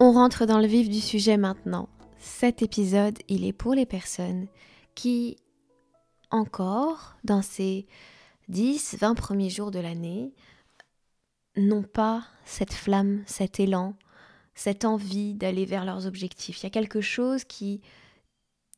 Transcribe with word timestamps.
On 0.00 0.10
rentre 0.10 0.44
dans 0.44 0.58
le 0.58 0.66
vif 0.66 0.88
du 0.88 1.00
sujet 1.00 1.36
maintenant. 1.36 1.88
Cet 2.18 2.62
épisode, 2.62 3.16
il 3.28 3.44
est 3.44 3.52
pour 3.52 3.74
les 3.74 3.86
personnes 3.86 4.48
qui, 4.96 5.36
encore, 6.32 7.14
dans 7.22 7.42
ces 7.42 7.86
10, 8.48 8.96
20 8.98 9.14
premiers 9.14 9.50
jours 9.50 9.70
de 9.70 9.78
l'année, 9.78 10.34
n'ont 11.56 11.84
pas 11.84 12.24
cette 12.44 12.72
flamme, 12.72 13.22
cet 13.26 13.60
élan, 13.60 13.94
cette 14.56 14.84
envie 14.84 15.34
d'aller 15.34 15.64
vers 15.64 15.84
leurs 15.84 16.06
objectifs. 16.06 16.60
Il 16.60 16.64
y 16.64 16.66
a 16.66 16.70
quelque 16.70 17.00
chose 17.00 17.44
qui 17.44 17.80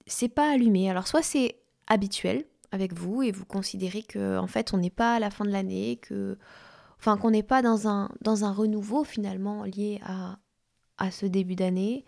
s'est 0.07 0.29
pas 0.29 0.53
allumé. 0.53 0.91
Alors 0.91 1.09
soit 1.09 1.23
c'est 1.23 1.57
habituel 1.87 2.45
avec 2.73 2.93
vous 2.93 3.23
et 3.23 3.33
vous 3.33 3.47
considérez 3.47 4.03
que 4.03 4.37
en 4.37 4.47
fait 4.47 4.75
on 4.75 4.79
n'est 4.79 4.91
pas 4.91 5.15
à 5.15 5.19
la 5.19 5.31
fin 5.31 5.47
de 5.47 5.51
l'année, 5.51 5.97
que 5.97 6.37
enfin 6.99 7.17
qu'on 7.17 7.31
n'est 7.31 7.43
pas 7.43 7.63
dans 7.63 7.89
un 7.89 8.11
dans 8.21 8.45
un 8.45 8.53
renouveau 8.53 9.03
finalement 9.03 9.65
lié 9.65 9.99
à 10.05 10.39
à 10.99 11.11
ce 11.11 11.27
début 11.27 11.57
d'année 11.57 12.05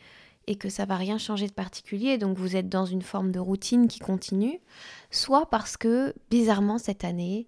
et 0.47 0.57
que 0.57 0.71
ça 0.71 0.87
va 0.87 0.97
rien 0.97 1.19
changer 1.19 1.47
de 1.47 1.53
particulier, 1.53 2.17
donc 2.17 2.39
vous 2.39 2.57
êtes 2.57 2.71
dans 2.71 2.87
une 2.87 3.03
forme 3.03 3.33
de 3.33 3.39
routine 3.39 3.87
qui 3.87 3.99
continue, 3.99 4.61
soit 5.11 5.51
parce 5.51 5.77
que 5.77 6.15
bizarrement 6.31 6.79
cette 6.79 7.05
année, 7.05 7.47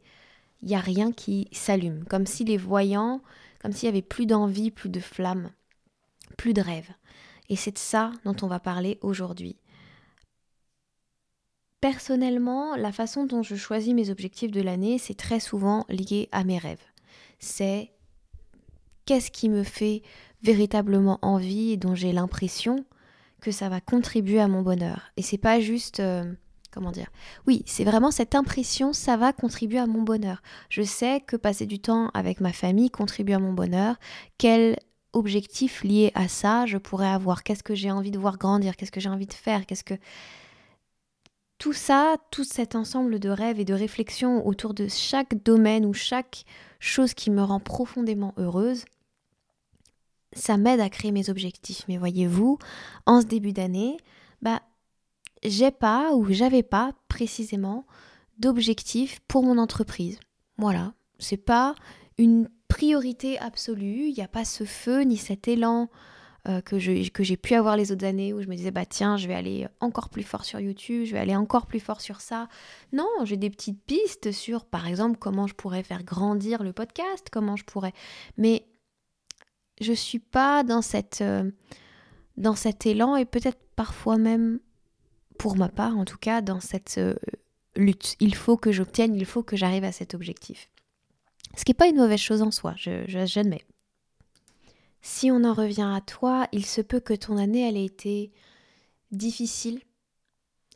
il 0.60 0.68
n'y 0.68 0.74
a 0.74 0.80
rien 0.80 1.10
qui 1.10 1.48
s'allume, 1.50 2.04
comme 2.04 2.26
si 2.26 2.44
les 2.44 2.58
voyants, 2.58 3.22
comme 3.62 3.72
s'il 3.72 3.86
y 3.86 3.88
avait 3.88 4.02
plus 4.02 4.26
d'envie, 4.26 4.70
plus 4.70 4.90
de 4.90 5.00
flamme, 5.00 5.50
plus 6.36 6.52
de 6.52 6.60
rêve. 6.60 6.90
Et 7.48 7.56
c'est 7.56 7.72
de 7.72 7.78
ça 7.78 8.12
dont 8.24 8.36
on 8.42 8.46
va 8.46 8.60
parler 8.60 8.98
aujourd'hui. 9.00 9.56
Personnellement, 11.80 12.76
la 12.76 12.92
façon 12.92 13.24
dont 13.24 13.42
je 13.42 13.56
choisis 13.56 13.94
mes 13.94 14.10
objectifs 14.10 14.50
de 14.50 14.60
l'année, 14.60 14.98
c'est 14.98 15.16
très 15.16 15.40
souvent 15.40 15.86
lié 15.88 16.28
à 16.32 16.44
mes 16.44 16.58
rêves. 16.58 16.84
C'est 17.38 17.90
qu'est-ce 19.10 19.32
qui 19.32 19.48
me 19.48 19.64
fait 19.64 20.02
véritablement 20.44 21.18
envie 21.22 21.72
et 21.72 21.76
dont 21.76 21.96
j'ai 21.96 22.12
l'impression 22.12 22.84
que 23.40 23.50
ça 23.50 23.68
va 23.68 23.80
contribuer 23.80 24.38
à 24.38 24.46
mon 24.46 24.62
bonheur. 24.62 25.10
Et 25.16 25.22
c'est 25.22 25.36
pas 25.36 25.58
juste 25.58 25.98
euh, 25.98 26.32
comment 26.70 26.92
dire 26.92 27.08
Oui, 27.44 27.64
c'est 27.66 27.82
vraiment 27.82 28.12
cette 28.12 28.36
impression 28.36 28.92
ça 28.92 29.16
va 29.16 29.32
contribuer 29.32 29.80
à 29.80 29.88
mon 29.88 30.02
bonheur. 30.02 30.42
Je 30.68 30.82
sais 30.82 31.22
que 31.26 31.34
passer 31.34 31.66
du 31.66 31.80
temps 31.80 32.10
avec 32.14 32.40
ma 32.40 32.52
famille 32.52 32.88
contribue 32.88 33.32
à 33.32 33.40
mon 33.40 33.52
bonheur. 33.52 33.96
Quel 34.38 34.76
objectif 35.12 35.82
lié 35.82 36.12
à 36.14 36.28
ça 36.28 36.66
je 36.66 36.78
pourrais 36.78 37.08
avoir? 37.08 37.42
Qu'est-ce 37.42 37.64
que 37.64 37.74
j'ai 37.74 37.90
envie 37.90 38.12
de 38.12 38.18
voir 38.20 38.38
grandir? 38.38 38.76
Qu'est-ce 38.76 38.92
que 38.92 39.00
j'ai 39.00 39.08
envie 39.08 39.26
de 39.26 39.32
faire? 39.32 39.66
Qu'est-ce 39.66 39.82
que 39.82 39.98
tout 41.58 41.72
ça, 41.72 42.14
tout 42.30 42.44
cet 42.44 42.76
ensemble 42.76 43.18
de 43.18 43.28
rêves 43.28 43.58
et 43.58 43.64
de 43.64 43.74
réflexions 43.74 44.46
autour 44.46 44.72
de 44.72 44.86
chaque 44.86 45.42
domaine 45.42 45.84
ou 45.84 45.94
chaque 45.94 46.44
chose 46.78 47.12
qui 47.12 47.30
me 47.30 47.42
rend 47.42 47.58
profondément 47.60 48.34
heureuse, 48.38 48.84
ça 50.32 50.56
m'aide 50.56 50.80
à 50.80 50.88
créer 50.88 51.12
mes 51.12 51.30
objectifs. 51.30 51.84
Mais 51.88 51.98
voyez-vous, 51.98 52.58
en 53.06 53.20
ce 53.20 53.26
début 53.26 53.52
d'année, 53.52 53.96
bah, 54.42 54.62
j'ai 55.42 55.70
pas 55.70 56.14
ou 56.14 56.26
j'avais 56.30 56.62
pas 56.62 56.92
précisément 57.08 57.86
d'objectifs 58.38 59.20
pour 59.28 59.42
mon 59.42 59.58
entreprise. 59.58 60.18
Voilà, 60.58 60.94
c'est 61.18 61.36
pas 61.36 61.74
une 62.18 62.48
priorité 62.68 63.38
absolue, 63.38 64.08
il 64.08 64.14
n'y 64.14 64.22
a 64.22 64.28
pas 64.28 64.44
ce 64.44 64.64
feu 64.64 65.02
ni 65.02 65.16
cet 65.16 65.48
élan 65.48 65.88
euh, 66.48 66.62
que, 66.62 67.08
que 67.10 67.22
j'ai 67.22 67.36
pu 67.36 67.54
avoir 67.54 67.76
les 67.76 67.92
autres 67.92 68.06
années 68.06 68.32
où 68.32 68.40
je 68.40 68.46
me 68.46 68.54
disais 68.54 68.70
bah 68.70 68.86
tiens 68.86 69.18
je 69.18 69.28
vais 69.28 69.34
aller 69.34 69.66
encore 69.80 70.08
plus 70.08 70.22
fort 70.22 70.44
sur 70.46 70.58
YouTube, 70.58 71.04
je 71.04 71.12
vais 71.12 71.18
aller 71.18 71.36
encore 71.36 71.66
plus 71.66 71.80
fort 71.80 72.00
sur 72.00 72.20
ça. 72.20 72.48
Non, 72.92 73.08
j'ai 73.24 73.36
des 73.36 73.50
petites 73.50 73.82
pistes 73.84 74.32
sur 74.32 74.64
par 74.64 74.86
exemple 74.86 75.18
comment 75.18 75.46
je 75.46 75.54
pourrais 75.54 75.82
faire 75.82 76.02
grandir 76.02 76.62
le 76.62 76.72
podcast, 76.72 77.28
comment 77.30 77.56
je 77.56 77.64
pourrais. 77.64 77.92
Mais 78.38 78.64
je 79.80 79.92
suis 79.92 80.18
pas 80.18 80.62
dans 80.62 80.82
cette 80.82 81.20
euh, 81.20 81.50
dans 82.36 82.54
cet 82.54 82.86
élan 82.86 83.16
et 83.16 83.24
peut-être 83.24 83.60
parfois 83.76 84.18
même 84.18 84.60
pour 85.38 85.56
ma 85.56 85.68
part 85.68 85.96
en 85.96 86.04
tout 86.04 86.18
cas 86.18 86.40
dans 86.42 86.60
cette 86.60 86.98
euh, 86.98 87.14
lutte. 87.76 88.16
Il 88.20 88.34
faut 88.34 88.56
que 88.56 88.72
j'obtienne, 88.72 89.14
il 89.14 89.26
faut 89.26 89.42
que 89.42 89.56
j'arrive 89.56 89.84
à 89.84 89.92
cet 89.92 90.14
objectif. 90.14 90.68
Ce 91.56 91.64
qui 91.64 91.70
n'est 91.70 91.76
pas 91.76 91.88
une 91.88 91.96
mauvaise 91.96 92.20
chose 92.20 92.42
en 92.42 92.50
soi, 92.50 92.74
je, 92.76 93.04
j'admets. 93.06 93.64
Si 95.02 95.30
on 95.30 95.44
en 95.44 95.54
revient 95.54 95.90
à 95.94 96.00
toi, 96.00 96.46
il 96.52 96.66
se 96.66 96.80
peut 96.80 97.00
que 97.00 97.14
ton 97.14 97.36
année 97.38 97.66
elle 97.66 97.76
ait 97.76 97.84
été 97.84 98.32
difficile, 99.10 99.80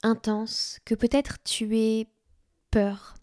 intense, 0.03 0.81
que 0.85 0.95
peut-être 0.95 1.43
tu 1.45 1.77
aies 1.79 2.09
peur 2.71 3.15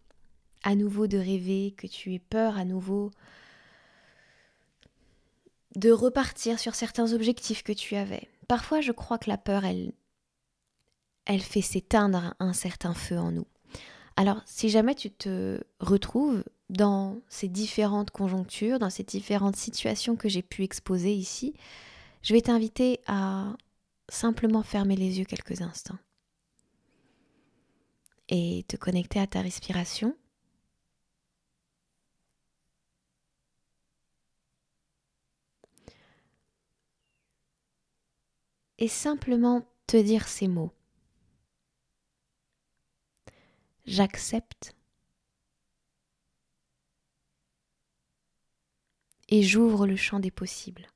à 0.63 0.75
nouveau 0.75 1.07
de 1.07 1.17
rêver, 1.17 1.73
que 1.75 1.87
tu 1.87 2.13
aies 2.13 2.19
peur 2.19 2.57
à 2.57 2.65
nouveau 2.65 3.11
de 5.75 5.91
repartir 5.91 6.59
sur 6.59 6.75
certains 6.75 7.13
objectifs 7.13 7.63
que 7.63 7.73
tu 7.73 7.95
avais. 7.95 8.27
Parfois, 8.47 8.81
je 8.81 8.91
crois 8.91 9.17
que 9.17 9.29
la 9.29 9.37
peur, 9.37 9.65
elle, 9.65 9.93
elle 11.25 11.41
fait 11.41 11.61
s'éteindre 11.61 12.33
un 12.39 12.53
certain 12.53 12.93
feu 12.93 13.17
en 13.17 13.31
nous. 13.31 13.47
Alors, 14.17 14.41
si 14.45 14.69
jamais 14.69 14.95
tu 14.95 15.09
te 15.09 15.61
retrouves 15.79 16.43
dans 16.69 17.21
ces 17.29 17.47
différentes 17.47 18.11
conjonctures, 18.11 18.79
dans 18.79 18.89
ces 18.89 19.03
différentes 19.03 19.55
situations 19.55 20.15
que 20.15 20.29
j'ai 20.29 20.41
pu 20.41 20.63
exposer 20.63 21.13
ici, 21.13 21.53
je 22.21 22.33
vais 22.33 22.41
t'inviter 22.41 22.99
à 23.07 23.55
simplement 24.09 24.63
fermer 24.63 24.95
les 24.95 25.19
yeux 25.19 25.25
quelques 25.25 25.61
instants 25.61 25.97
et 28.27 28.65
te 28.67 28.75
connecter 28.75 29.19
à 29.19 29.27
ta 29.27 29.41
respiration 29.41 30.15
et 38.81 38.87
simplement 38.87 39.63
te 39.85 39.95
dire 39.95 40.27
ces 40.27 40.47
mots. 40.47 40.73
J'accepte 43.85 44.75
et 49.29 49.43
j'ouvre 49.43 49.85
le 49.85 49.95
champ 49.95 50.19
des 50.19 50.31
possibles. 50.31 50.87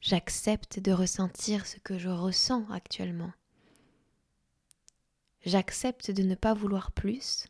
J'accepte 0.00 0.80
de 0.80 0.92
ressentir 0.92 1.66
ce 1.66 1.76
que 1.78 1.98
je 1.98 2.08
ressens 2.08 2.66
actuellement. 2.70 3.32
J'accepte 5.44 6.10
de 6.10 6.22
ne 6.22 6.34
pas 6.34 6.54
vouloir 6.54 6.92
plus 6.92 7.46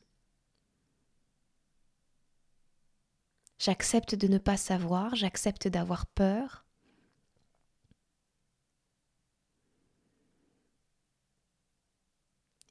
J'accepte 3.61 4.15
de 4.15 4.27
ne 4.27 4.39
pas 4.39 4.57
savoir, 4.57 5.15
j'accepte 5.15 5.69
d'avoir 5.69 6.07
peur. 6.07 6.65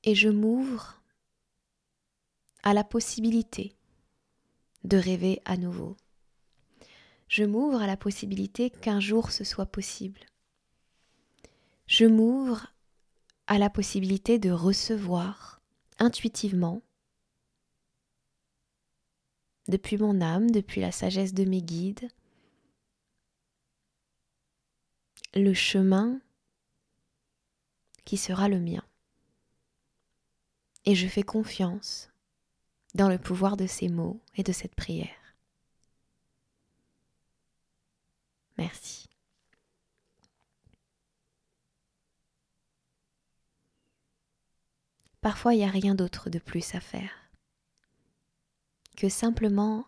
Et 0.04 0.16
je 0.16 0.30
m'ouvre 0.30 1.00
à 2.64 2.74
la 2.74 2.84
possibilité 2.84 3.76
de 4.84 4.98
rêver 4.98 5.44
à 5.46 5.58
nouveau. 5.58 5.96
Je 7.28 7.44
m'ouvre 7.44 7.84
à 7.84 7.88
la 7.88 7.96
possibilité 7.96 8.72
qu'un 8.72 9.00
jour 9.00 9.30
ce 9.30 9.44
soit 9.44 9.68
possible. 9.68 10.22
Je 11.86 12.06
m'ouvre 12.06 12.66
à 13.46 13.60
la 13.60 13.70
possibilité 13.70 14.40
de 14.40 14.50
recevoir 14.50 15.62
intuitivement 16.00 16.82
depuis 19.68 19.98
mon 19.98 20.22
âme, 20.22 20.52
depuis 20.52 20.82
la 20.82 20.92
sagesse 20.92 21.34
de 21.34 21.46
mes 21.46 21.62
guides, 21.62 22.10
le 25.36 25.54
chemin 25.54 26.20
qui 28.06 28.18
sera 28.18 28.50
le 28.50 28.60
mien. 28.60 28.84
Et 30.86 30.96
je 30.96 31.08
fais 31.08 31.24
confiance 31.24 32.10
dans 32.96 33.10
le 33.10 33.20
pouvoir 33.20 33.58
de 33.58 33.68
ces 33.68 33.90
mots 33.90 34.20
et 34.36 34.44
de 34.44 34.52
cette 34.52 34.74
prière. 34.74 35.36
Merci. 38.58 39.08
Parfois, 45.22 45.54
il 45.54 45.58
n'y 45.58 45.66
a 45.66 45.70
rien 45.70 45.96
d'autre 45.96 46.30
de 46.30 46.40
plus 46.40 46.74
à 46.76 46.80
faire 46.80 47.19
simplement 49.08 49.86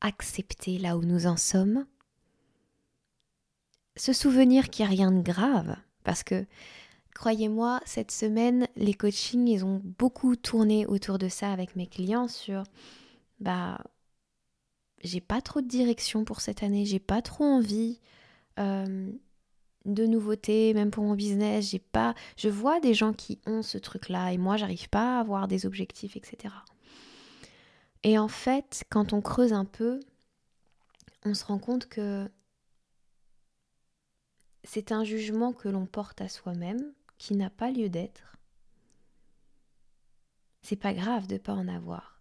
accepter 0.00 0.78
là 0.78 0.96
où 0.96 1.02
nous 1.02 1.26
en 1.26 1.36
sommes, 1.36 1.86
se 3.96 4.12
souvenir 4.12 4.70
qu'il 4.70 4.84
n'y 4.84 4.92
a 4.92 4.96
rien 4.96 5.12
de 5.12 5.22
grave, 5.22 5.76
parce 6.04 6.22
que 6.22 6.46
croyez-moi, 7.14 7.80
cette 7.84 8.12
semaine, 8.12 8.68
les 8.76 8.94
coachings, 8.94 9.48
ils 9.48 9.64
ont 9.64 9.82
beaucoup 9.98 10.36
tourné 10.36 10.86
autour 10.86 11.18
de 11.18 11.28
ça 11.28 11.52
avec 11.52 11.74
mes 11.74 11.86
clients 11.86 12.28
sur 12.28 12.62
bah 13.40 13.78
j'ai 15.02 15.20
pas 15.20 15.40
trop 15.40 15.60
de 15.60 15.68
direction 15.68 16.24
pour 16.24 16.40
cette 16.40 16.62
année, 16.62 16.84
j'ai 16.84 16.98
pas 16.98 17.22
trop 17.22 17.44
envie 17.44 18.00
euh, 18.58 19.10
de 19.84 20.06
nouveautés, 20.06 20.74
même 20.74 20.90
pour 20.90 21.04
mon 21.04 21.14
business, 21.14 21.70
j'ai 21.70 21.78
pas. 21.78 22.14
Je 22.36 22.48
vois 22.48 22.80
des 22.80 22.94
gens 22.94 23.12
qui 23.12 23.38
ont 23.46 23.62
ce 23.62 23.78
truc-là 23.78 24.32
et 24.32 24.38
moi 24.38 24.56
j'arrive 24.56 24.88
pas 24.88 25.16
à 25.18 25.20
avoir 25.20 25.48
des 25.48 25.66
objectifs, 25.66 26.16
etc. 26.16 26.54
Et 28.02 28.18
en 28.18 28.28
fait, 28.28 28.84
quand 28.90 29.12
on 29.12 29.20
creuse 29.20 29.52
un 29.52 29.64
peu, 29.64 30.00
on 31.24 31.34
se 31.34 31.44
rend 31.44 31.58
compte 31.58 31.88
que 31.88 32.30
c'est 34.64 34.92
un 34.92 35.04
jugement 35.04 35.52
que 35.52 35.68
l'on 35.68 35.86
porte 35.86 36.20
à 36.20 36.28
soi-même 36.28 36.92
qui 37.16 37.34
n'a 37.34 37.50
pas 37.50 37.70
lieu 37.70 37.88
d'être. 37.88 38.36
C'est 40.62 40.76
pas 40.76 40.92
grave 40.92 41.26
de 41.26 41.38
pas 41.38 41.54
en 41.54 41.68
avoir. 41.68 42.20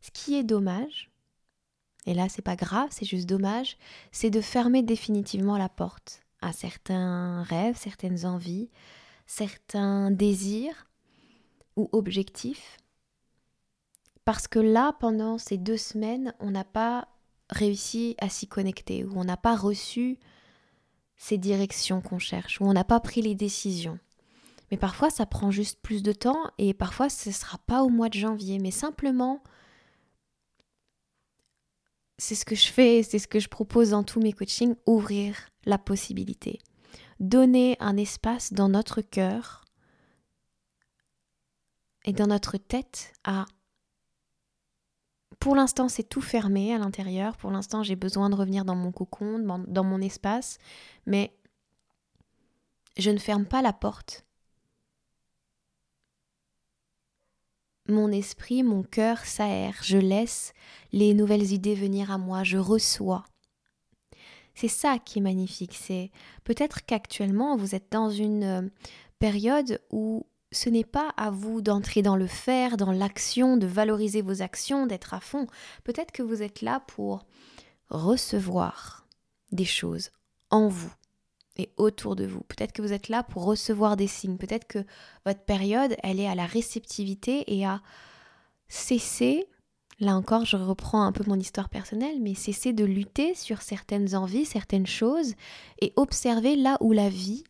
Ce 0.00 0.10
qui 0.10 0.34
est 0.34 0.44
dommage, 0.44 1.10
et 2.06 2.14
là 2.14 2.28
c'est 2.28 2.42
pas 2.42 2.56
grave, 2.56 2.88
c'est 2.90 3.04
juste 3.04 3.28
dommage, 3.28 3.76
c'est 4.12 4.30
de 4.30 4.40
fermer 4.40 4.82
définitivement 4.82 5.58
la 5.58 5.68
porte 5.68 6.22
à 6.40 6.52
certains 6.52 7.42
rêves, 7.42 7.76
certaines 7.76 8.24
envies, 8.24 8.70
certains 9.26 10.10
désirs 10.10 10.86
ou 11.76 11.88
objectifs. 11.92 12.78
Parce 14.28 14.46
que 14.46 14.58
là, 14.58 14.94
pendant 15.00 15.38
ces 15.38 15.56
deux 15.56 15.78
semaines, 15.78 16.34
on 16.38 16.50
n'a 16.50 16.62
pas 16.62 17.08
réussi 17.48 18.14
à 18.18 18.28
s'y 18.28 18.46
connecter, 18.46 19.02
ou 19.02 19.18
on 19.18 19.24
n'a 19.24 19.38
pas 19.38 19.56
reçu 19.56 20.18
ces 21.16 21.38
directions 21.38 22.02
qu'on 22.02 22.18
cherche, 22.18 22.60
ou 22.60 22.64
on 22.64 22.74
n'a 22.74 22.84
pas 22.84 23.00
pris 23.00 23.22
les 23.22 23.34
décisions. 23.34 23.98
Mais 24.70 24.76
parfois, 24.76 25.08
ça 25.08 25.24
prend 25.24 25.50
juste 25.50 25.80
plus 25.80 26.02
de 26.02 26.12
temps, 26.12 26.42
et 26.58 26.74
parfois, 26.74 27.08
ce 27.08 27.30
ne 27.30 27.34
sera 27.34 27.56
pas 27.56 27.82
au 27.82 27.88
mois 27.88 28.10
de 28.10 28.18
janvier, 28.18 28.58
mais 28.58 28.70
simplement, 28.70 29.42
c'est 32.18 32.34
ce 32.34 32.44
que 32.44 32.54
je 32.54 32.70
fais, 32.70 33.02
c'est 33.02 33.18
ce 33.18 33.28
que 33.28 33.40
je 33.40 33.48
propose 33.48 33.92
dans 33.92 34.04
tous 34.04 34.20
mes 34.20 34.34
coachings, 34.34 34.74
ouvrir 34.84 35.38
la 35.64 35.78
possibilité. 35.78 36.58
Donner 37.18 37.78
un 37.80 37.96
espace 37.96 38.52
dans 38.52 38.68
notre 38.68 39.00
cœur 39.00 39.64
et 42.04 42.12
dans 42.12 42.26
notre 42.26 42.58
tête 42.58 43.14
à... 43.24 43.46
Pour 45.40 45.54
l'instant, 45.54 45.88
c'est 45.88 46.08
tout 46.08 46.20
fermé 46.20 46.74
à 46.74 46.78
l'intérieur. 46.78 47.36
Pour 47.36 47.50
l'instant, 47.50 47.82
j'ai 47.82 47.96
besoin 47.96 48.28
de 48.30 48.34
revenir 48.34 48.64
dans 48.64 48.74
mon 48.74 48.92
cocon, 48.92 49.38
dans 49.38 49.84
mon 49.84 50.00
espace. 50.00 50.58
Mais 51.06 51.32
je 52.96 53.10
ne 53.10 53.18
ferme 53.18 53.46
pas 53.46 53.62
la 53.62 53.72
porte 53.72 54.24
mon 57.88 58.12
esprit, 58.12 58.62
mon 58.62 58.82
cœur 58.82 59.24
s'aère, 59.24 59.80
je 59.82 59.96
laisse 59.96 60.52
les 60.92 61.14
nouvelles 61.14 61.52
idées 61.52 61.74
venir 61.74 62.10
à 62.10 62.18
moi, 62.18 62.44
je 62.44 62.58
reçois. 62.58 63.24
C'est 64.54 64.68
ça 64.68 64.98
qui 64.98 65.18
est 65.18 65.22
magnifique, 65.22 65.74
c'est 65.74 66.10
peut-être 66.44 66.84
qu'actuellement 66.84 67.56
vous 67.56 67.74
êtes 67.74 67.90
dans 67.90 68.10
une 68.10 68.44
euh, 68.44 68.68
période 69.18 69.80
où 69.90 70.26
ce 70.52 70.68
n'est 70.68 70.84
pas 70.84 71.12
à 71.16 71.30
vous 71.30 71.60
d'entrer 71.60 72.02
dans 72.02 72.16
le 72.16 72.26
faire, 72.26 72.76
dans 72.76 72.92
l'action, 72.92 73.56
de 73.56 73.66
valoriser 73.66 74.22
vos 74.22 74.42
actions, 74.42 74.86
d'être 74.86 75.14
à 75.14 75.20
fond. 75.20 75.46
Peut-être 75.84 76.12
que 76.12 76.22
vous 76.22 76.42
êtes 76.42 76.62
là 76.62 76.80
pour 76.86 77.26
recevoir 77.90 79.06
des 79.52 79.64
choses 79.64 80.10
en 80.50 80.68
vous, 80.68 80.92
et 81.58 81.70
autour 81.76 82.16
de 82.16 82.24
vous. 82.24 82.40
Peut-être 82.48 82.72
que 82.72 82.82
vous 82.82 82.92
êtes 82.92 83.08
là 83.08 83.22
pour 83.22 83.44
recevoir 83.44 83.96
des 83.96 84.06
signes. 84.06 84.38
Peut-être 84.38 84.66
que 84.66 84.84
votre 85.26 85.40
période, 85.40 85.96
elle 86.02 86.20
est 86.20 86.28
à 86.28 86.34
la 86.34 86.46
réceptivité 86.46 87.44
et 87.54 87.66
à 87.66 87.82
cesser, 88.68 89.46
là 89.98 90.14
encore 90.14 90.44
je 90.44 90.56
reprends 90.56 91.02
un 91.02 91.12
peu 91.12 91.24
mon 91.26 91.38
histoire 91.38 91.68
personnelle, 91.68 92.20
mais 92.20 92.34
cesser 92.34 92.72
de 92.72 92.84
lutter 92.84 93.34
sur 93.34 93.62
certaines 93.62 94.14
envies, 94.14 94.44
certaines 94.44 94.86
choses 94.86 95.34
et 95.80 95.92
observer 95.96 96.54
là 96.54 96.78
où 96.80 96.92
la 96.92 97.08
vie 97.08 97.44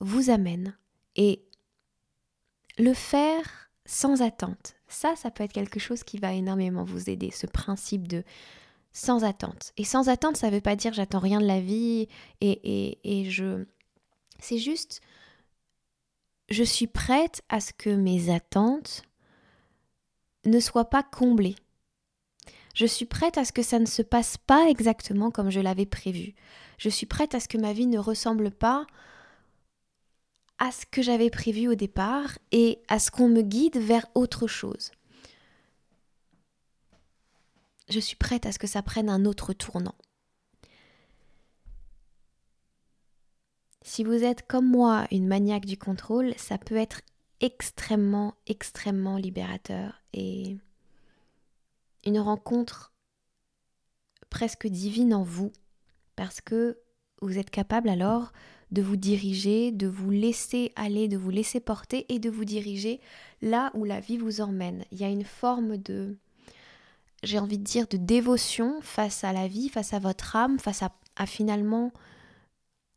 vous 0.00 0.30
amène. 0.30 0.76
Et 1.14 1.44
le 2.78 2.94
faire 2.94 3.70
sans 3.84 4.22
attente. 4.22 4.74
Ça, 4.88 5.16
ça 5.16 5.30
peut 5.30 5.44
être 5.44 5.52
quelque 5.52 5.80
chose 5.80 6.04
qui 6.04 6.18
va 6.18 6.32
énormément 6.32 6.84
vous 6.84 7.10
aider, 7.10 7.30
ce 7.30 7.46
principe 7.46 8.08
de 8.08 8.24
sans 8.92 9.24
attente. 9.24 9.72
Et 9.76 9.84
sans 9.84 10.08
attente, 10.08 10.36
ça 10.36 10.48
ne 10.48 10.54
veut 10.54 10.60
pas 10.60 10.76
dire 10.76 10.92
j'attends 10.92 11.18
rien 11.18 11.40
de 11.40 11.46
la 11.46 11.60
vie 11.60 12.08
et, 12.40 12.98
et, 13.04 13.30
je... 13.30 13.64
C'est 14.38 14.58
juste, 14.58 15.00
je 16.48 16.64
suis 16.64 16.88
prête 16.88 17.42
à 17.48 17.60
ce 17.60 17.72
que 17.72 17.90
mes 17.90 18.32
attentes 18.34 19.02
ne 20.44 20.58
soient 20.58 20.90
pas 20.90 21.02
comblées. 21.02 21.54
Je 22.74 22.86
suis 22.86 23.04
prête 23.04 23.38
à 23.38 23.44
ce 23.44 23.52
que 23.52 23.62
ça 23.62 23.78
ne 23.78 23.86
se 23.86 24.02
passe 24.02 24.36
pas 24.36 24.68
exactement 24.68 25.30
comme 25.30 25.50
je 25.50 25.60
l'avais 25.60 25.86
prévu. 25.86 26.34
Je 26.78 26.88
suis 26.88 27.06
prête 27.06 27.34
à 27.34 27.40
ce 27.40 27.48
que 27.48 27.58
ma 27.58 27.72
vie 27.72 27.86
ne 27.86 27.98
ressemble 27.98 28.50
pas 28.50 28.86
à 30.62 30.70
ce 30.70 30.86
que 30.86 31.02
j'avais 31.02 31.28
prévu 31.28 31.66
au 31.66 31.74
départ 31.74 32.38
et 32.52 32.80
à 32.86 33.00
ce 33.00 33.10
qu'on 33.10 33.28
me 33.28 33.42
guide 33.42 33.78
vers 33.78 34.06
autre 34.14 34.46
chose. 34.46 34.92
je 37.88 37.98
suis 37.98 38.16
prête 38.16 38.46
à 38.46 38.52
ce 38.52 38.60
que 38.60 38.68
ça 38.68 38.80
prenne 38.80 39.08
un 39.10 39.24
autre 39.24 39.52
tournant. 39.52 39.96
Si 43.82 44.04
vous 44.04 44.24
êtes 44.24 44.46
comme 44.46 44.68
moi 44.68 45.06
une 45.10 45.26
maniaque 45.26 45.66
du 45.66 45.76
contrôle, 45.76 46.32
ça 46.36 46.58
peut 46.58 46.76
être 46.76 47.02
extrêmement, 47.40 48.34
extrêmement 48.46 49.16
libérateur 49.16 50.00
et 50.12 50.56
une 52.06 52.20
rencontre 52.20 52.92
presque 54.30 54.68
divine 54.68 55.12
en 55.12 55.24
vous 55.24 55.52
parce 56.14 56.40
que 56.40 56.78
vous 57.20 57.36
êtes 57.36 57.50
capable 57.50 57.88
alors 57.88 58.32
de 58.72 58.82
vous 58.82 58.96
diriger, 58.96 59.70
de 59.70 59.86
vous 59.86 60.10
laisser 60.10 60.72
aller, 60.76 61.06
de 61.06 61.16
vous 61.16 61.30
laisser 61.30 61.60
porter 61.60 62.06
et 62.08 62.18
de 62.18 62.30
vous 62.30 62.44
diriger 62.44 63.00
là 63.42 63.70
où 63.74 63.84
la 63.84 64.00
vie 64.00 64.16
vous 64.16 64.40
emmène. 64.40 64.84
Il 64.90 64.98
y 64.98 65.04
a 65.04 65.08
une 65.08 65.24
forme 65.24 65.76
de 65.76 66.16
j'ai 67.22 67.38
envie 67.38 67.58
de 67.58 67.64
dire, 67.64 67.86
de 67.88 67.96
dévotion 67.96 68.80
face 68.82 69.24
à 69.24 69.32
la 69.32 69.46
vie, 69.46 69.68
face 69.68 69.94
à 69.94 69.98
votre 69.98 70.34
âme, 70.36 70.58
face 70.58 70.82
à, 70.82 71.26
finalement, 71.26 71.92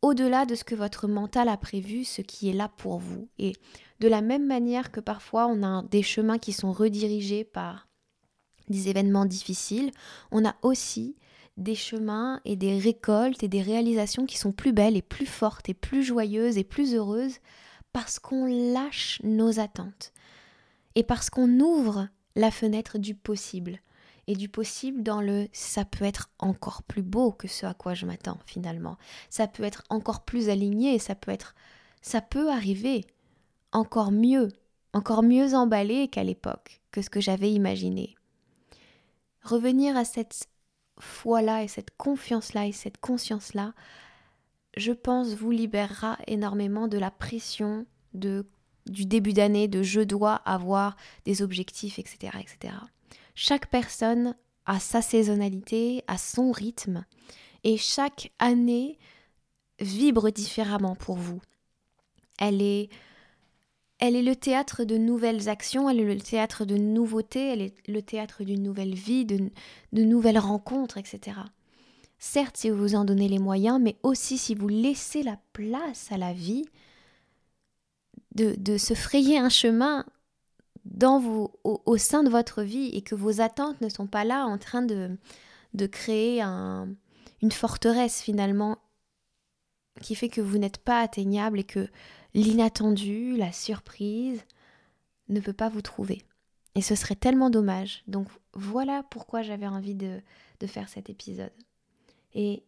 au-delà 0.02 0.46
de 0.46 0.54
ce 0.54 0.64
que 0.64 0.74
votre 0.74 1.06
mental 1.06 1.48
a 1.48 1.56
prévu, 1.56 2.04
ce 2.04 2.22
qui 2.22 2.48
est 2.48 2.52
là 2.52 2.68
pour 2.76 2.98
vous. 2.98 3.28
Et 3.38 3.52
de 4.00 4.08
la 4.08 4.22
même 4.22 4.46
manière 4.46 4.90
que 4.90 5.00
parfois 5.00 5.46
on 5.46 5.62
a 5.62 5.82
des 5.84 6.02
chemins 6.02 6.38
qui 6.38 6.52
sont 6.52 6.72
redirigés 6.72 7.44
par 7.44 7.88
des 8.68 8.88
événements 8.88 9.26
difficiles, 9.26 9.92
on 10.32 10.44
a 10.44 10.56
aussi 10.62 11.14
des 11.56 11.74
chemins 11.74 12.40
et 12.44 12.56
des 12.56 12.78
récoltes 12.78 13.42
et 13.42 13.48
des 13.48 13.62
réalisations 13.62 14.26
qui 14.26 14.38
sont 14.38 14.52
plus 14.52 14.72
belles 14.72 14.96
et 14.96 15.02
plus 15.02 15.26
fortes 15.26 15.68
et 15.68 15.74
plus 15.74 16.02
joyeuses 16.02 16.58
et 16.58 16.64
plus 16.64 16.94
heureuses 16.94 17.38
parce 17.92 18.18
qu'on 18.18 18.46
lâche 18.72 19.20
nos 19.24 19.58
attentes 19.58 20.12
et 20.94 21.02
parce 21.02 21.30
qu'on 21.30 21.60
ouvre 21.60 22.08
la 22.34 22.50
fenêtre 22.50 22.98
du 22.98 23.14
possible 23.14 23.80
et 24.26 24.34
du 24.34 24.48
possible 24.48 25.02
dans 25.02 25.20
le 25.20 25.48
ça 25.52 25.84
peut 25.84 26.04
être 26.04 26.30
encore 26.38 26.82
plus 26.82 27.02
beau 27.02 27.32
que 27.32 27.48
ce 27.48 27.64
à 27.64 27.74
quoi 27.74 27.94
je 27.94 28.06
m'attends 28.06 28.38
finalement. 28.44 28.98
Ça 29.30 29.46
peut 29.46 29.62
être 29.62 29.84
encore 29.88 30.24
plus 30.24 30.48
aligné, 30.48 30.98
ça 30.98 31.14
peut 31.14 31.30
être 31.30 31.54
ça 32.02 32.20
peut 32.20 32.50
arriver 32.50 33.04
encore 33.72 34.12
mieux, 34.12 34.48
encore 34.92 35.22
mieux 35.22 35.54
emballé 35.54 36.08
qu'à 36.08 36.24
l'époque, 36.24 36.82
que 36.90 37.02
ce 37.02 37.10
que 37.10 37.20
j'avais 37.20 37.52
imaginé. 37.52 38.14
Revenir 39.42 39.96
à 39.96 40.04
cette 40.04 40.48
foi-là 40.98 41.62
et 41.62 41.68
cette 41.68 41.96
confiance-là 41.96 42.66
et 42.66 42.72
cette 42.72 42.98
conscience-là, 42.98 43.74
je 44.76 44.92
pense 44.92 45.34
vous 45.34 45.50
libérera 45.50 46.18
énormément 46.26 46.88
de 46.88 46.98
la 46.98 47.10
pression 47.10 47.86
de 48.14 48.46
du 48.86 49.04
début 49.04 49.32
d'année 49.32 49.68
de 49.68 49.82
je 49.82 50.00
dois 50.00 50.34
avoir 50.34 50.96
des 51.24 51.42
objectifs, 51.42 51.98
etc., 51.98 52.38
etc. 52.40 52.74
Chaque 53.34 53.68
personne 53.68 54.36
a 54.64 54.80
sa 54.80 55.02
saisonnalité, 55.02 56.02
a 56.06 56.18
son 56.18 56.52
rythme, 56.52 57.04
et 57.64 57.76
chaque 57.76 58.32
année 58.38 58.98
vibre 59.80 60.30
différemment 60.30 60.94
pour 60.94 61.16
vous. 61.16 61.40
Elle 62.38 62.62
est, 62.62 62.88
elle 63.98 64.14
est 64.14 64.22
le 64.22 64.36
théâtre 64.36 64.84
de 64.84 64.96
nouvelles 64.96 65.48
actions, 65.48 65.88
elle 65.88 66.00
est 66.00 66.14
le 66.14 66.20
théâtre 66.20 66.64
de 66.64 66.76
nouveautés, 66.76 67.52
elle 67.52 67.62
est 67.62 67.88
le 67.88 68.02
théâtre 68.02 68.44
d'une 68.44 68.62
nouvelle 68.62 68.94
vie, 68.94 69.24
de, 69.24 69.50
nouvelles 69.92 70.38
rencontres, 70.38 70.98
etc. 70.98 71.38
Certes, 72.18 72.56
si 72.56 72.70
vous 72.70 72.76
vous 72.76 72.94
en 72.94 73.04
donnez 73.04 73.28
les 73.28 73.38
moyens, 73.38 73.80
mais 73.80 73.96
aussi 74.02 74.36
si 74.38 74.54
vous 74.54 74.68
laissez 74.68 75.22
la 75.22 75.38
place 75.52 76.12
à 76.12 76.18
la 76.18 76.32
vie 76.32 76.64
de, 78.34 78.76
se 78.76 78.92
frayer 78.92 79.38
un 79.38 79.48
chemin 79.48 80.04
au, 81.02 81.96
sein 81.96 82.22
de 82.22 82.28
votre 82.28 82.62
vie 82.62 82.90
et 82.92 83.00
que 83.00 83.14
vos 83.14 83.40
attentes 83.40 83.80
ne 83.80 83.88
sont 83.88 84.06
pas 84.06 84.24
là 84.24 84.44
en 84.44 84.58
train 84.58 84.82
de, 84.82 85.16
de 85.72 85.86
créer 85.86 86.42
un, 86.42 86.88
une 87.40 87.52
forteresse 87.52 88.20
finalement 88.20 88.78
qui 90.00 90.14
fait 90.14 90.28
que 90.28 90.40
vous 90.40 90.58
n'êtes 90.58 90.78
pas 90.78 91.00
atteignable 91.00 91.60
et 91.60 91.64
que 91.64 91.88
l'inattendu, 92.34 93.36
la 93.36 93.52
surprise 93.52 94.40
ne 95.28 95.40
peut 95.40 95.52
pas 95.52 95.68
vous 95.68 95.82
trouver. 95.82 96.22
Et 96.74 96.82
ce 96.82 96.94
serait 96.94 97.14
tellement 97.14 97.50
dommage. 97.50 98.02
Donc 98.06 98.28
voilà 98.52 99.02
pourquoi 99.10 99.42
j'avais 99.42 99.66
envie 99.66 99.94
de, 99.94 100.20
faire 100.66 100.88
cet 100.88 101.08
épisode. 101.10 101.52
Et 102.34 102.62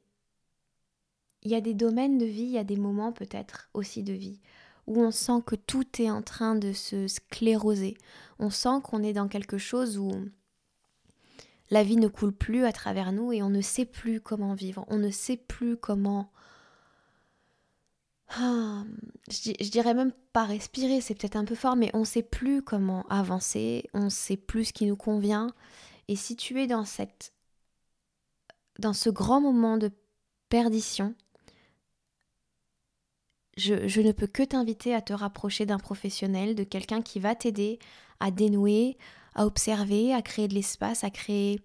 il 1.42 1.50
y 1.50 1.54
a 1.54 1.60
des 1.60 1.74
domaines 1.74 2.18
de 2.18 2.24
vie, 2.24 2.42
il 2.42 2.50
y 2.50 2.58
a 2.58 2.64
des 2.64 2.76
moments 2.76 3.12
peut-être 3.12 3.68
aussi 3.74 4.02
de 4.02 4.12
vie 4.12 4.40
où 4.88 5.02
on 5.02 5.10
sent 5.10 5.42
que 5.44 5.54
tout 5.54 5.84
est 6.00 6.10
en 6.10 6.22
train 6.22 6.54
de 6.54 6.72
se 6.72 7.06
scléroser. 7.08 7.98
On 8.38 8.48
sent 8.48 8.80
qu'on 8.82 9.02
est 9.02 9.12
dans 9.12 9.28
quelque 9.28 9.58
chose 9.58 9.98
où 9.98 10.10
la 11.70 11.82
vie 11.82 11.96
ne 11.96 12.08
coule 12.08 12.32
plus 12.32 12.64
à 12.64 12.72
travers 12.72 13.12
nous 13.12 13.30
et 13.30 13.42
on 13.42 13.50
ne 13.50 13.60
sait 13.60 13.84
plus 13.84 14.22
comment 14.22 14.54
vivre, 14.54 14.84
on 14.88 14.96
ne 14.96 15.10
sait 15.10 15.36
plus 15.36 15.76
comment... 15.76 16.32
Ah, 18.30 18.84
je, 19.30 19.70
dirais 19.70 19.94
même 19.94 20.12
pas 20.32 20.44
respirer, 20.44 21.00
c'est 21.00 21.14
peut-être 21.14 21.36
un 21.36 21.44
peu 21.44 21.54
fort, 21.54 21.76
mais 21.76 21.90
on 21.94 22.00
ne 22.00 22.04
sait 22.04 22.22
plus 22.22 22.62
comment 22.62 23.06
avancer, 23.08 23.88
on 23.94 24.04
ne 24.04 24.08
sait 24.10 24.36
plus 24.36 24.66
ce 24.66 24.72
qui 24.72 24.86
nous 24.86 24.96
convient. 24.96 25.48
Et 26.08 26.16
si 26.16 26.36
tu 26.36 26.60
es 26.60 26.66
dans 26.66 26.84
cette 26.84 27.32
dans 28.78 28.92
ce 28.92 29.10
grand 29.10 29.40
moment 29.40 29.76
de 29.76 29.90
perdition, 30.48 31.14
je, 33.56 34.00
ne 34.00 34.12
peux 34.12 34.28
que 34.28 34.44
t'inviter 34.44 34.94
à 34.94 35.02
te 35.02 35.12
rapprocher 35.12 35.66
d'un 35.66 35.78
professionnel, 35.78 36.54
de 36.54 36.62
quelqu'un 36.62 37.02
qui 37.02 37.18
va 37.18 37.34
t'aider 37.34 37.80
à 38.20 38.30
dénouer, 38.30 38.96
à 39.34 39.46
observer, 39.46 40.14
à 40.14 40.22
créer 40.22 40.46
de 40.46 40.54
l'espace, 40.54 41.02
à 41.02 41.10
créer 41.10 41.60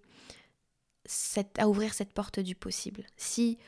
cette, 1.04 1.58
à 1.58 1.68
ouvrir 1.68 1.94
cette 1.94 2.12
porte 2.12 2.40
du 2.40 2.56
possible. 2.56 3.04
Si 3.16 3.58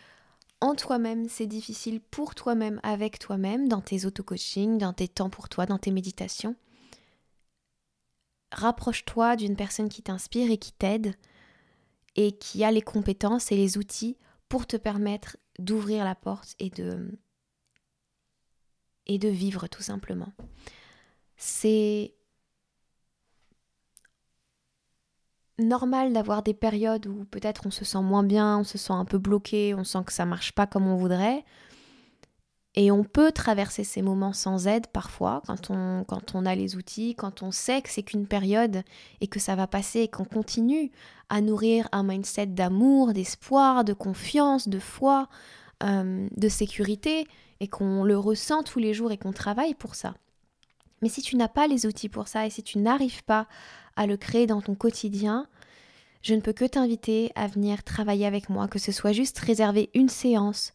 en 0.60 0.74
toi-même 0.74 1.28
c'est 1.28 1.46
difficile 1.46 2.00
pour 2.00 2.34
toi-même, 2.34 2.80
avec 2.82 3.18
toi-même, 3.18 3.68
dans 3.68 3.80
tes 3.80 4.06
auto-coaching, 4.06 4.78
dans 4.78 4.92
tes 4.92 5.08
temps 5.08 5.30
pour 5.30 5.48
toi, 5.48 5.66
dans 5.66 5.78
tes 5.78 5.90
méditations, 5.90 6.56
rapproche-toi 8.52 9.36
d'une 9.36 9.56
personne 9.56 9.88
qui 9.88 10.02
t'inspire 10.02 10.50
et 10.50 10.58
qui 10.58 10.72
t'aide 10.72 11.14
et 12.16 12.32
qui 12.32 12.64
a 12.64 12.70
les 12.70 12.82
compétences 12.82 13.52
et 13.52 13.56
les 13.56 13.78
outils 13.78 14.16
pour 14.48 14.66
te 14.66 14.76
permettre 14.76 15.36
d'ouvrir 15.58 16.04
la 16.04 16.14
porte 16.14 16.54
et 16.58 16.70
de 16.70 17.18
et 19.06 19.18
de 19.18 19.28
vivre 19.28 19.68
tout 19.68 19.82
simplement. 19.82 20.32
C'est 21.36 22.15
normal 25.58 26.12
d'avoir 26.12 26.42
des 26.42 26.54
périodes 26.54 27.06
où 27.06 27.24
peut-être 27.24 27.66
on 27.66 27.70
se 27.70 27.84
sent 27.84 28.02
moins 28.02 28.22
bien, 28.22 28.58
on 28.58 28.64
se 28.64 28.78
sent 28.78 28.92
un 28.92 29.04
peu 29.04 29.18
bloqué, 29.18 29.74
on 29.74 29.84
sent 29.84 30.04
que 30.06 30.12
ça 30.12 30.26
marche 30.26 30.52
pas 30.52 30.66
comme 30.66 30.86
on 30.86 30.96
voudrait. 30.96 31.44
Et 32.78 32.90
on 32.90 33.04
peut 33.04 33.32
traverser 33.32 33.84
ces 33.84 34.02
moments 34.02 34.34
sans 34.34 34.66
aide 34.66 34.86
parfois, 34.88 35.40
quand 35.46 35.70
on, 35.70 36.04
quand 36.04 36.34
on 36.34 36.44
a 36.44 36.54
les 36.54 36.76
outils, 36.76 37.14
quand 37.14 37.42
on 37.42 37.50
sait 37.50 37.80
que 37.80 37.88
c'est 37.88 38.02
qu'une 38.02 38.26
période 38.26 38.82
et 39.22 39.28
que 39.28 39.40
ça 39.40 39.56
va 39.56 39.66
passer 39.66 40.00
et 40.00 40.08
qu'on 40.08 40.26
continue 40.26 40.90
à 41.30 41.40
nourrir 41.40 41.88
un 41.92 42.02
mindset 42.02 42.46
d'amour, 42.46 43.14
d'espoir, 43.14 43.82
de 43.82 43.94
confiance, 43.94 44.68
de 44.68 44.78
foi, 44.78 45.28
euh, 45.82 46.28
de 46.36 46.48
sécurité, 46.50 47.26
et 47.60 47.68
qu'on 47.68 48.04
le 48.04 48.18
ressent 48.18 48.62
tous 48.62 48.78
les 48.78 48.92
jours 48.92 49.10
et 49.10 49.16
qu'on 49.16 49.32
travaille 49.32 49.74
pour 49.74 49.94
ça. 49.94 50.12
Mais 51.02 51.08
si 51.08 51.22
tu 51.22 51.36
n'as 51.36 51.48
pas 51.48 51.66
les 51.66 51.86
outils 51.86 52.08
pour 52.08 52.28
ça 52.28 52.46
et 52.46 52.50
si 52.50 52.62
tu 52.62 52.78
n'arrives 52.78 53.24
pas 53.24 53.46
à 53.96 54.06
le 54.06 54.16
créer 54.16 54.46
dans 54.46 54.60
ton 54.60 54.74
quotidien, 54.74 55.46
je 56.22 56.34
ne 56.34 56.40
peux 56.40 56.52
que 56.52 56.64
t'inviter 56.64 57.30
à 57.34 57.46
venir 57.46 57.84
travailler 57.84 58.26
avec 58.26 58.48
moi, 58.48 58.68
que 58.68 58.78
ce 58.78 58.92
soit 58.92 59.12
juste 59.12 59.38
réserver 59.38 59.90
une 59.94 60.08
séance, 60.08 60.72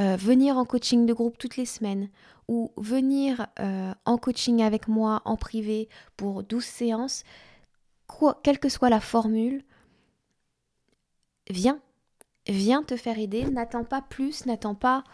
euh, 0.00 0.16
venir 0.16 0.56
en 0.56 0.64
coaching 0.64 1.06
de 1.06 1.12
groupe 1.12 1.38
toutes 1.38 1.56
les 1.56 1.66
semaines 1.66 2.08
ou 2.48 2.72
venir 2.76 3.46
euh, 3.60 3.92
en 4.04 4.16
coaching 4.16 4.62
avec 4.62 4.88
moi 4.88 5.22
en 5.24 5.36
privé 5.36 5.88
pour 6.16 6.42
12 6.42 6.64
séances, 6.64 7.24
quelle 8.42 8.58
que 8.58 8.68
soit 8.68 8.90
la 8.90 9.00
formule, 9.00 9.62
viens, 11.50 11.80
viens 12.48 12.82
te 12.82 12.96
faire 12.96 13.18
aider, 13.18 13.44
n'attends 13.44 13.84
pas 13.84 14.02
plus, 14.02 14.46
n'attends 14.46 14.74
pas 14.74 15.04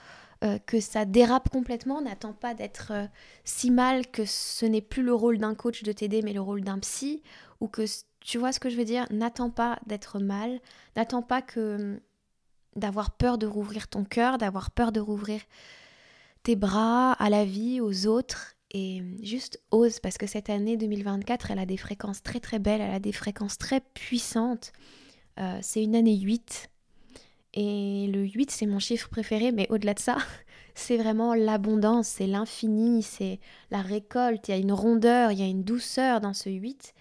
euh, 0.45 0.59
que 0.59 0.79
ça 0.79 1.05
dérape 1.07 1.49
complètement, 1.49 2.03
n'attends 2.03 2.35
pas 2.35 2.53
d'être 2.53 2.93
euh, 2.93 3.07
si 3.45 3.71
mal 3.71 4.07
que 4.07 4.25
ce 4.27 4.67
n'est 4.67 4.83
plus 4.83 5.03
le 5.03 5.15
rôle 5.15 5.39
d'un 5.39 5.55
coach 5.55 5.83
de 5.83 5.93
t'aider 5.93 6.21
mais 6.23 6.35
le 6.35 6.41
rôle 6.41 6.63
d'un 6.63 6.79
psy 6.81 7.23
ou 7.61 7.69
que 7.69 7.85
tu 8.21 8.37
vois 8.37 8.53
ce 8.53 8.61
que 8.61 8.69
je 8.69 8.77
veux 8.77 8.85
dire, 8.85 9.07
n'attends 9.11 9.49
pas 9.49 9.79
d'être 9.87 10.19
mal, 10.19 10.61
n'attends 10.97 11.23
pas 11.23 11.41
que 11.41 11.77
hum, 11.77 12.01
d'avoir 12.77 13.13
peur 13.13 13.39
de 13.39 13.47
rouvrir 13.47 13.89
ton 13.89 14.05
cœur, 14.05 14.37
d'avoir 14.37 14.71
peur 14.71 14.93
de 14.93 15.01
rouvrir 15.01 15.41
tes 16.43 16.57
bras 16.57 17.13
à 17.13 17.31
la 17.31 17.45
vie, 17.45 17.81
aux 17.81 18.07
autres. 18.07 18.55
Et 18.73 19.01
hum, 19.01 19.17
juste 19.23 19.63
ose 19.71 20.01
parce 20.01 20.19
que 20.19 20.27
cette 20.27 20.51
année 20.51 20.77
2024, 20.77 21.53
elle 21.53 21.59
a 21.59 21.67
des 21.67 21.79
fréquences 21.79 22.23
très 22.23 22.41
très 22.41 22.59
belles, 22.59 22.83
elle 22.83 22.95
a 22.95 23.01
des 23.01 23.13
fréquences 23.13 23.57
très 23.57 23.81
puissantes. 23.81 24.73
Euh, 25.39 25.59
c'est 25.63 25.83
une 25.83 25.95
année 25.97 26.19
8 26.19 26.71
et 27.55 28.09
le 28.09 28.25
8, 28.25 28.51
c'est 28.51 28.67
mon 28.67 28.81
chiffre 28.81 29.09
préféré, 29.09 29.53
mais 29.53 29.69
au-delà 29.71 29.95
de 29.95 30.01
ça, 30.01 30.19
c'est 30.75 30.97
vraiment 30.97 31.35
l'abondance, 31.35 32.09
c'est 32.09 32.27
l'infini, 32.27 33.03
c'est 33.03 33.39
la 33.71 33.81
récolte. 33.81 34.49
Il 34.49 34.51
y 34.51 34.55
a 34.55 34.61
une 34.61 34.73
rondeur, 34.73 35.31
il 35.31 35.39
y 35.39 35.43
a 35.43 35.47
une 35.47 35.63
douceur 35.63 36.21
dans 36.21 36.35
ce 36.35 36.51
8 36.51 36.95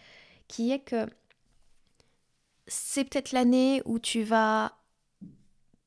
qui 0.47 0.71
est 0.71 0.79
que 0.79 1.07
c'est 2.67 3.03
peut-être 3.03 3.31
l'année 3.31 3.81
où 3.85 3.97
tu 3.97 4.21
vas 4.21 4.77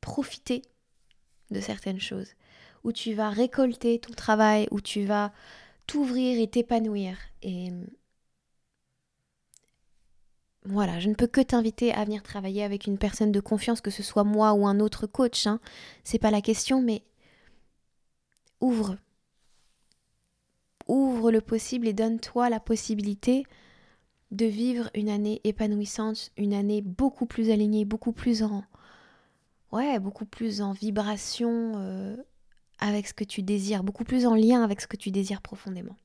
profiter 0.01 0.63
de 1.53 1.61
certaines 1.61 2.01
choses, 2.01 2.35
où 2.83 2.93
tu 2.93 3.15
vas 3.15 3.31
récolter 3.31 4.01
ton 4.01 4.13
travail, 4.13 4.67
où 4.73 4.81
tu 4.81 5.05
vas 5.05 5.33
t'ouvrir 5.87 6.41
et 6.41 6.49
t'épanouir. 6.49 7.17
Et 7.43 7.71
voilà, 10.69 10.99
je 10.99 11.09
ne 11.09 11.15
peux 11.15 11.29
que 11.29 11.41
t'inviter 11.41 11.93
à 11.93 12.05
venir 12.05 12.23
travailler 12.23 12.65
avec 12.65 12.87
une 12.87 12.99
personne 12.99 13.31
de 13.31 13.41
confiance, 13.41 13.81
que 13.81 13.91
ce 13.91 14.03
soit 14.03 14.25
moi 14.25 14.53
ou 14.53 14.67
un 14.67 14.81
autre 14.81 15.07
coach. 15.07 15.47
Hein. 15.47 15.61
C'est 16.03 16.19
pas 16.19 16.33
la 16.33 16.41
question, 16.41 16.83
mais 16.83 17.03
ouvre. 18.61 18.97
Ouvre 20.89 21.31
le 21.31 21.41
possible 21.41 21.87
et 21.87 21.93
donne-toi 21.93 22.51
la 22.51 22.61
possibilité 22.61 23.45
de 24.33 24.47
vivre 24.47 24.91
une 24.95 25.09
année 25.09 25.41
épanouissante, 25.45 26.31
une 26.37 26.53
année 26.55 26.83
beaucoup 26.83 27.27
plus 27.27 27.51
alignée, 27.51 27.85
beaucoup 27.85 28.13
plus 28.13 28.43
en. 28.43 28.65
Ouais, 29.73 29.99
beaucoup 30.01 30.27
plus 30.27 30.63
en 30.63 30.73
vibration 30.73 31.75
euh, 31.77 32.17
avec 32.79 33.07
ce 33.07 33.15
que 33.15 33.25
tu 33.25 33.43
désires, 33.43 33.85
beaucoup 33.85 34.05
plus 34.05 34.27
en 34.27 34.35
lien 34.35 34.63
avec 34.63 34.81
ce 34.81 34.87
que 34.87 34.97
tu 34.97 35.11
désires 35.11 35.43
profondément. 35.43 35.97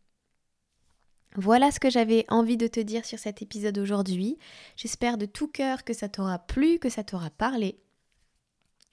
Voilà 1.35 1.71
ce 1.71 1.79
que 1.79 1.89
j'avais 1.89 2.25
envie 2.27 2.57
de 2.57 2.67
te 2.67 2.79
dire 2.81 3.05
sur 3.05 3.17
cet 3.17 3.41
épisode 3.41 3.77
aujourd'hui. 3.77 4.37
J'espère 4.75 5.17
de 5.17 5.25
tout 5.25 5.47
cœur 5.47 5.85
que 5.85 5.93
ça 5.93 6.09
t'aura 6.09 6.39
plu, 6.39 6.77
que 6.77 6.89
ça 6.89 7.03
t'aura 7.03 7.29
parlé. 7.29 7.79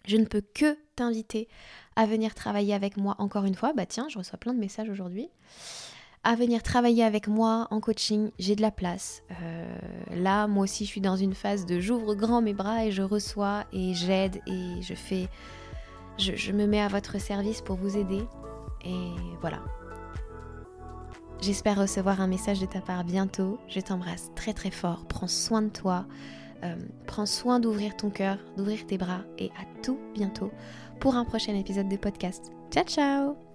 Je 0.07 0.17
ne 0.17 0.25
peux 0.25 0.41
que 0.41 0.79
t'inviter 0.95 1.49
à 1.97 2.07
venir 2.07 2.35
travailler 2.35 2.75
avec 2.75 2.97
moi 2.97 3.17
encore 3.19 3.45
une 3.45 3.57
fois. 3.57 3.73
Bah 3.73 3.87
tiens, 3.87 4.09
je 4.09 4.19
reçois 4.19 4.39
plein 4.39 4.55
de 4.55 4.61
messages 4.61 4.89
aujourd'hui. 4.89 5.29
À 6.23 6.37
venir 6.37 6.63
travailler 6.63 7.03
avec 7.03 7.27
moi 7.27 7.67
en 7.71 7.81
coaching, 7.81 8.31
j'ai 8.39 8.55
de 8.55 8.63
la 8.63 8.71
place. 8.71 9.23
Euh, 9.43 9.79
là, 10.13 10.47
moi 10.47 10.65
aussi, 10.65 10.85
je 10.85 10.91
suis 10.91 11.01
dans 11.01 11.17
une 11.17 11.35
phase 11.35 11.67
de 11.67 11.81
j'ouvre 11.81 12.15
grand 12.15 12.41
mes 12.41 12.55
bras 12.55 12.85
et 12.85 12.93
je 12.93 13.03
reçois 13.03 13.65
et 13.73 13.95
j'aide 13.95 14.41
et 14.47 14.81
je 14.83 14.95
fais. 14.95 15.29
je 16.19 16.53
me 16.53 16.67
mets 16.67 16.81
à 16.81 16.89
votre 16.89 17.21
service 17.21 17.63
pour 17.63 17.77
vous 17.77 17.97
aider. 17.97 18.23
Et 18.85 19.11
voilà, 19.41 19.61
J'espère 21.41 21.79
recevoir 21.79 22.21
un 22.21 22.27
message 22.27 22.61
de 22.61 22.67
ta 22.67 22.81
part 22.81 23.05
bientôt. 23.05 23.59
Je 23.69 23.81
t'embrasse 23.81 24.31
très 24.35 24.53
très 24.53 24.71
fort. 24.71 25.07
Prends 25.09 25.29
soin 25.29 25.63
de 25.63 25.69
toi. 25.69 26.07
Euh, 26.65 26.75
prends 27.07 27.27
soin 27.27 27.61
d'ouvrir 27.61 27.97
ton 27.97 28.11
cœur, 28.11 28.39
d'ouvrir 28.57 28.85
tes 28.87 28.99
bras 28.99 29.23
et 29.39 29.51
à 29.51 29.83
tout 29.83 29.99
bientôt 30.15 30.51
pour 30.99 31.15
un 31.15 31.25
prochain 31.25 31.55
épisode 31.55 31.89
de 31.89 31.97
podcast. 31.97 32.51
Ciao 32.73 32.85
ciao 32.85 33.48